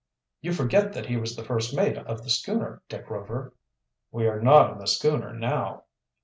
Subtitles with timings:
[0.41, 3.53] "You forget that he was the first mate of the schooner, Dick Rover."
[4.11, 5.83] "We are not on the schooner now."